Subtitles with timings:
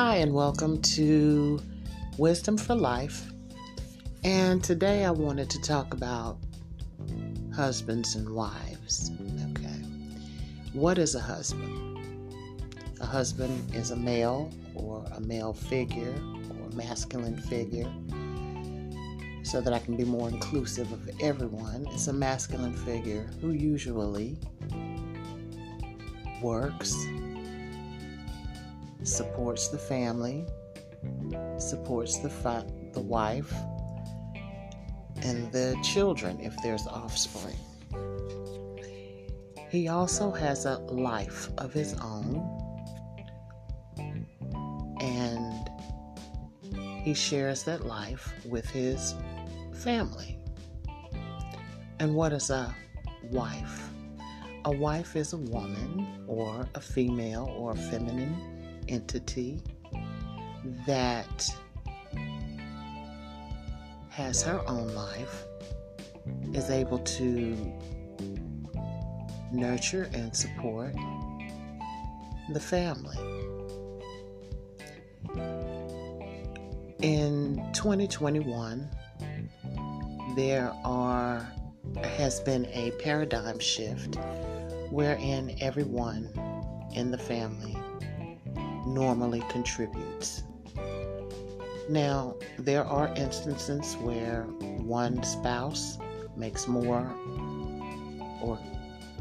[0.00, 1.60] Hi, and welcome to
[2.18, 3.32] Wisdom for Life.
[4.22, 6.38] And today I wanted to talk about
[7.52, 9.10] husbands and wives.
[9.50, 9.82] Okay.
[10.72, 11.98] What is a husband?
[13.00, 16.14] A husband is a male or a male figure
[16.48, 17.92] or masculine figure.
[19.42, 24.38] So that I can be more inclusive of everyone, it's a masculine figure who usually
[26.40, 26.94] works,
[29.02, 30.44] supports the family,
[31.58, 33.52] supports the, fa- the wife,
[35.22, 37.56] and the children if there's offspring.
[39.70, 42.42] He also has a life of his own,
[45.00, 45.70] and
[47.02, 49.14] he shares that life with his
[49.74, 50.38] family.
[52.00, 52.74] And what is a
[53.30, 53.90] wife?
[54.64, 58.57] A wife is a woman or a female or feminine
[58.88, 59.62] entity
[60.86, 61.48] that
[64.10, 65.44] has her own life,
[66.52, 67.56] is able to
[69.52, 70.94] nurture and support
[72.52, 73.16] the family.
[77.00, 78.88] In 2021,
[80.34, 81.48] there are
[82.02, 84.16] has been a paradigm shift
[84.90, 86.28] wherein everyone
[86.94, 87.76] in the family
[88.86, 90.42] normally contributes.
[91.88, 95.98] Now, there are instances where one spouse
[96.36, 97.10] makes more
[98.42, 98.58] or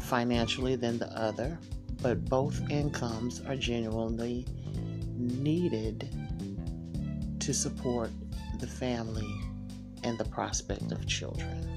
[0.00, 1.58] financially than the other,
[2.02, 4.46] but both incomes are genuinely
[5.16, 6.08] needed
[7.40, 8.10] to support
[8.58, 9.32] the family
[10.02, 11.72] and the prospect of children.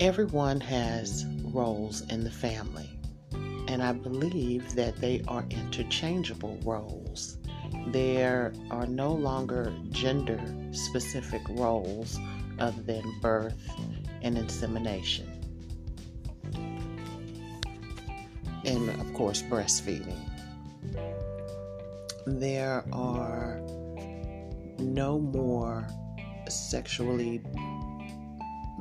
[0.00, 2.90] Everyone has roles in the family,
[3.82, 7.38] and I believe that they are interchangeable roles.
[7.88, 10.40] There are no longer gender
[10.70, 12.16] specific roles
[12.60, 13.60] other than birth
[14.22, 15.26] and insemination.
[18.64, 20.20] And of course, breastfeeding.
[22.24, 23.60] There are
[24.78, 25.88] no more
[26.48, 27.42] sexually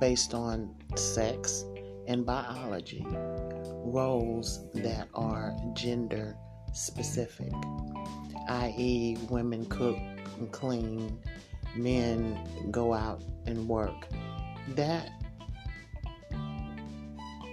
[0.00, 1.64] based on sex
[2.08, 3.06] and biology
[3.90, 6.36] roles that are gender
[6.72, 7.52] specific,
[8.48, 9.96] i.e., women cook
[10.38, 11.18] and clean,
[11.76, 12.38] men
[12.70, 14.06] go out and work.
[14.74, 15.10] That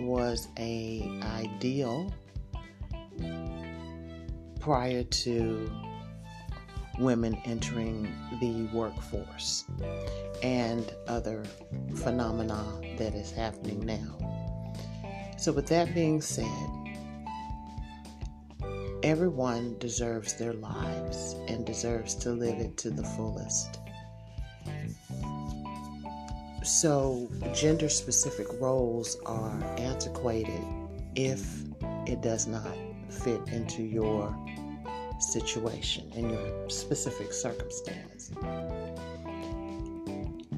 [0.01, 2.13] was a ideal
[4.59, 5.71] prior to
[6.99, 9.65] women entering the workforce
[10.41, 11.43] and other
[11.95, 12.65] phenomena
[12.97, 14.24] that is happening now.
[15.37, 16.47] So, with that being said,
[19.03, 23.79] everyone deserves their lives and deserves to live it to the fullest.
[26.63, 30.63] So, gender specific roles are antiquated
[31.15, 31.63] if
[32.07, 32.75] it does not
[33.09, 34.35] fit into your
[35.19, 38.31] situation and your specific circumstance.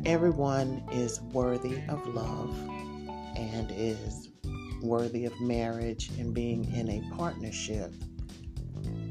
[0.05, 2.57] Everyone is worthy of love
[3.35, 4.29] and is
[4.81, 7.91] worthy of marriage and being in a partnership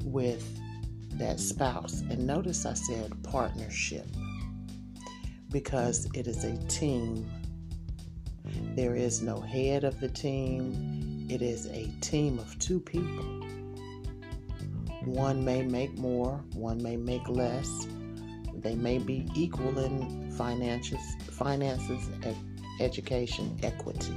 [0.05, 0.45] with
[1.19, 2.01] that spouse.
[2.11, 4.07] And notice I said partnership
[5.51, 7.29] because it is a team.
[8.75, 13.25] There is no head of the team, it is a team of two people.
[15.05, 17.87] One may make more, one may make less.
[18.55, 21.01] They may be equal in finances,
[21.31, 22.09] finances,
[22.81, 24.15] education, equity.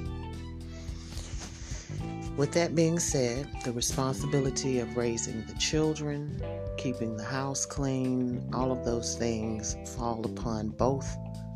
[2.39, 6.41] With that being said, the responsibility of raising the children,
[6.77, 11.05] keeping the house clean, all of those things fall upon both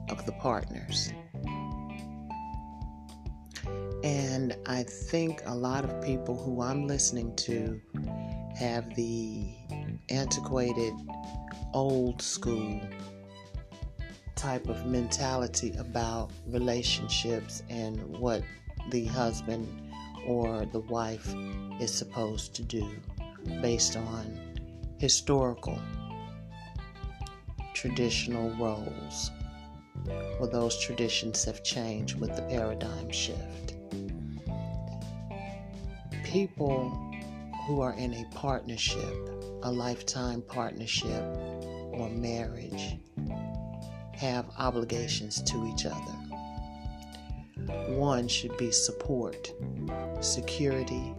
[0.10, 1.14] of the partners.
[4.04, 7.80] And I think a lot of people who I'm listening to
[8.60, 9.56] have the
[10.10, 10.94] antiquated,
[11.74, 12.82] old school
[14.36, 18.44] type of mentality about relationships and what
[18.90, 19.83] the husband
[20.26, 21.34] or the wife
[21.80, 22.90] is supposed to do
[23.62, 24.38] based on
[25.00, 25.80] historical
[27.74, 29.32] traditional roles.
[30.40, 33.74] Well, those traditions have changed with the paradigm shift.
[36.24, 36.90] People
[37.68, 39.14] who are in a partnership,
[39.64, 41.24] a lifetime partnership,
[41.92, 42.98] or marriage
[44.14, 46.23] have obligations to each other.
[47.88, 49.52] One should be support,
[50.22, 51.14] security,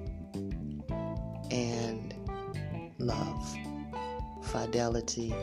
[1.51, 2.15] and
[2.99, 3.57] love,
[4.43, 5.35] fidelity,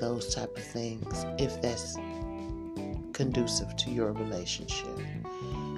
[0.00, 1.96] those type of things, if that's
[3.12, 4.98] conducive to your relationship.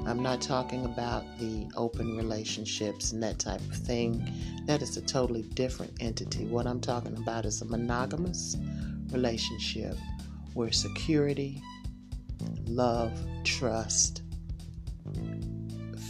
[0.06, 4.26] I'm not talking about the open relationships and that type of thing.
[4.64, 6.46] That is a totally different entity.
[6.46, 8.56] What I'm talking about is a monogamous
[9.12, 9.96] relationship
[10.54, 11.62] where security,
[12.69, 13.12] love,
[13.44, 14.23] trust,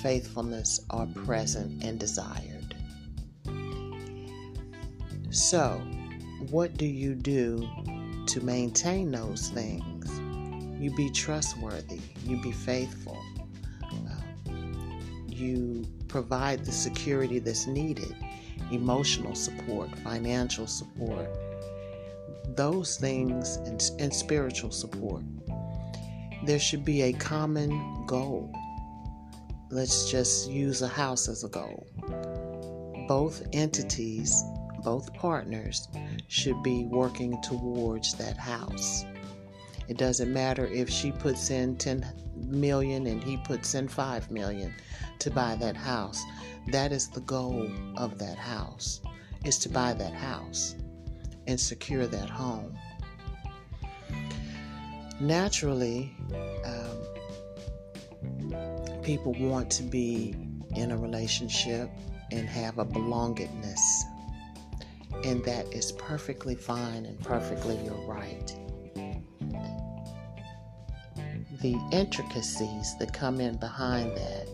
[0.03, 2.75] faithfulness are present and desired.
[5.31, 5.81] So,
[6.51, 7.69] what do you do
[8.27, 10.21] to maintain those things?
[10.81, 13.19] You be trustworthy, you be faithful,
[13.83, 14.53] uh,
[15.29, 18.15] you provide the security that's needed
[18.71, 21.29] emotional support, financial support,
[22.55, 25.23] those things, and, and spiritual support.
[26.45, 28.53] There should be a common goal.
[29.71, 31.87] Let's just use a house as a goal.
[33.09, 34.43] Both entities,
[34.85, 35.89] both partners,
[36.29, 39.05] should be working towards that house.
[39.89, 42.07] It doesn't matter if she puts in 10
[42.37, 44.75] million and he puts in 5 million
[45.19, 46.23] to buy that house.
[46.69, 49.01] That is the goal of that house,
[49.45, 50.77] is to buy that house
[51.47, 52.79] and secure that home.
[55.21, 56.15] Naturally,
[56.65, 56.99] um,
[59.03, 60.37] people want to be
[60.77, 61.91] in a relationship
[62.31, 63.81] and have a belongingness.
[65.25, 68.55] And that is perfectly fine and perfectly your right.
[71.61, 74.49] The intricacies that come in behind that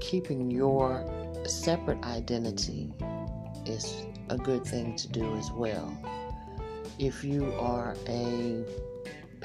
[0.00, 1.04] keeping your
[1.46, 2.92] separate identity
[3.64, 5.96] is a good thing to do as well.
[6.98, 8.64] If you are a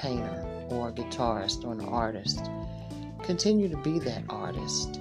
[0.02, 2.50] painter or a guitarist or an artist,
[3.22, 5.00] continue to be that artist.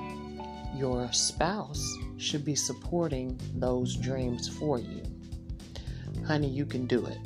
[0.77, 5.03] Your spouse should be supporting those dreams for you.
[6.27, 7.19] Honey, you can do it.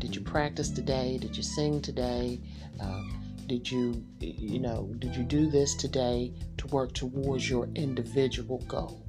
[0.00, 1.18] Did you practice today?
[1.18, 2.40] Did you sing today?
[2.80, 3.02] Uh,
[3.46, 9.02] did you, you know, did you do this today to work towards your individual goal?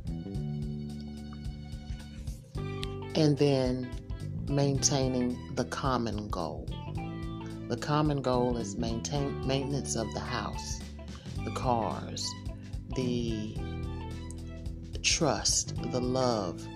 [3.15, 3.89] And then
[4.47, 6.67] maintaining the common goal.
[7.69, 10.79] The common goal is maintain maintenance of the house,
[11.45, 12.27] the cars,
[12.95, 13.55] the
[15.03, 16.67] trust, the love,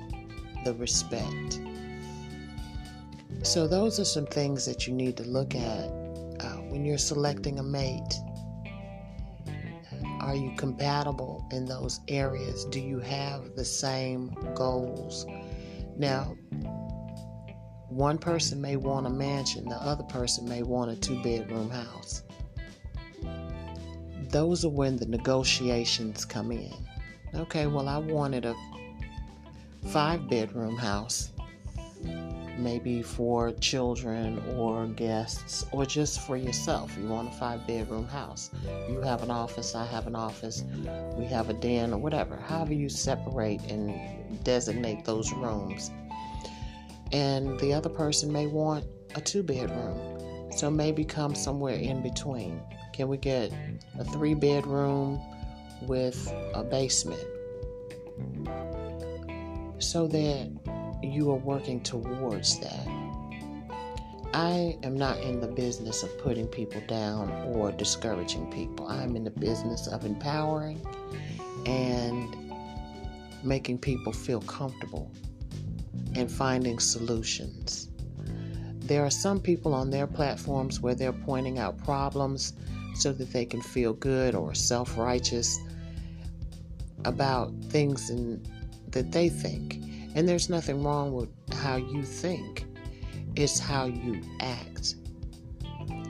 [0.63, 1.59] the respect.
[3.41, 5.89] So those are some things that you need to look at
[6.39, 8.13] uh, when you're selecting a mate?
[10.19, 12.65] Are you compatible in those areas?
[12.65, 15.25] Do you have the same goals?
[15.97, 16.37] Now,
[17.89, 22.23] one person may want a mansion, the other person may want a two bedroom house.
[24.29, 26.73] Those are when the negotiations come in.
[27.35, 28.55] Okay, well, I wanted a
[29.89, 31.31] five bedroom house
[32.57, 36.95] maybe for children or guests or just for yourself.
[36.97, 38.49] You want a five bedroom house.
[38.89, 40.63] You have an office, I have an office,
[41.17, 42.35] we have a den or whatever.
[42.35, 45.91] However, you separate and designate those rooms.
[47.13, 50.51] And the other person may want a two bedroom.
[50.51, 52.59] So maybe come somewhere in between.
[52.91, 53.51] Can we get
[53.97, 55.21] a three bedroom
[55.83, 57.23] with a basement?
[59.77, 60.51] So that
[61.03, 62.87] you are working towards that.
[64.33, 68.87] I am not in the business of putting people down or discouraging people.
[68.87, 70.81] I'm in the business of empowering
[71.67, 72.35] and
[73.43, 75.11] making people feel comfortable
[76.15, 77.89] and finding solutions.
[78.79, 82.53] There are some people on their platforms where they're pointing out problems
[82.95, 85.59] so that they can feel good or self righteous
[87.05, 88.45] about things in,
[88.89, 89.75] that they think.
[90.15, 92.65] And there's nothing wrong with how you think,
[93.35, 94.95] it's how you act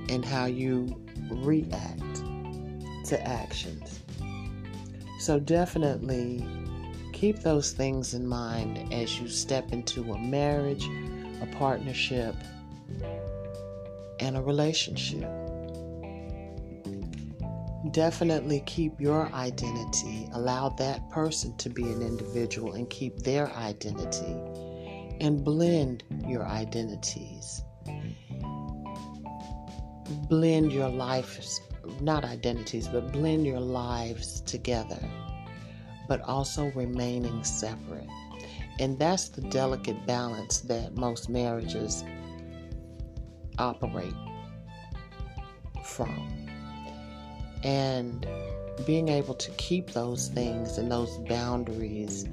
[0.10, 1.00] and how you
[1.32, 2.16] react
[3.06, 4.02] to actions.
[5.20, 6.46] So, definitely
[7.24, 10.86] keep those things in mind as you step into a marriage,
[11.42, 12.36] a partnership,
[14.20, 15.30] and a relationship
[17.92, 20.27] definitely keep your identity.
[20.34, 24.36] Allow that person to be an individual and keep their identity.
[25.22, 27.63] And blend your identities.
[30.27, 31.62] Blend your lives,
[32.01, 35.00] not identities, but blend your lives together,
[36.13, 38.08] but also remaining separate.
[38.79, 42.03] And that's the delicate balance that most marriages
[43.58, 44.13] operate
[45.84, 46.27] from
[47.63, 48.27] and
[48.86, 52.25] being able to keep those things and those boundaries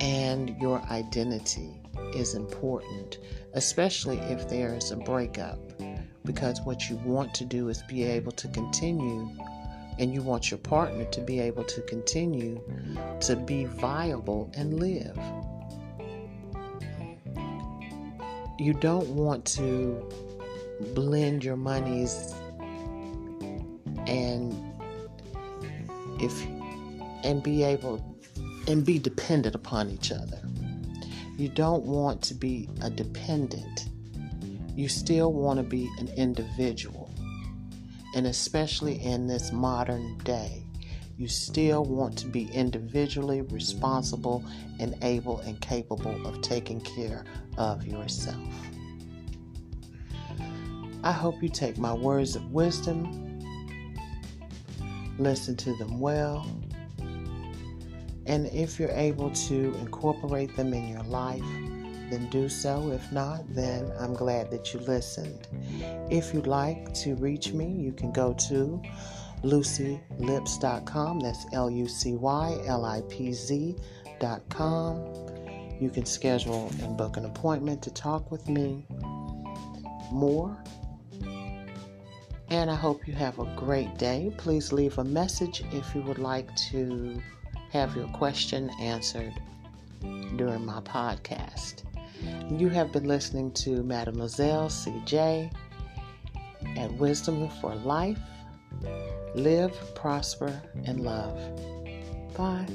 [0.00, 1.68] and your identity
[2.14, 3.18] is important,
[3.52, 5.58] especially if there is a breakup,
[6.24, 9.28] because what you want to do is be able to continue
[9.98, 12.60] and you want your partner to be able to continue
[13.20, 15.18] to be viable and live.
[18.58, 20.08] You don't want to
[20.94, 22.34] blend your monies
[24.06, 24.54] and
[26.20, 26.46] if
[27.24, 28.16] and be able
[28.68, 30.40] and be dependent upon each other.
[31.36, 33.88] You don't want to be a dependent.
[34.76, 37.03] You still want to be an individual.
[38.14, 40.64] And especially in this modern day,
[41.16, 44.44] you still want to be individually responsible
[44.80, 47.24] and able and capable of taking care
[47.56, 48.36] of yourself.
[51.02, 53.40] I hope you take my words of wisdom,
[55.18, 56.46] listen to them well,
[58.26, 61.44] and if you're able to incorporate them in your life,
[62.10, 62.90] then do so.
[62.90, 65.48] If not, then I'm glad that you listened.
[66.10, 68.82] If you'd like to reach me, you can go to
[69.42, 71.20] lucylipz.com.
[71.20, 74.96] That's L U C Y L I P Z.com.
[75.80, 78.86] You can schedule and book an appointment to talk with me
[80.10, 80.56] more.
[82.50, 84.32] And I hope you have a great day.
[84.36, 87.20] Please leave a message if you would like to
[87.72, 89.32] have your question answered
[90.36, 91.82] during my podcast.
[92.50, 95.52] You have been listening to Mademoiselle CJ
[96.76, 98.18] at Wisdom for Life.
[99.34, 101.38] Live, prosper, and love.
[102.36, 102.66] Bye.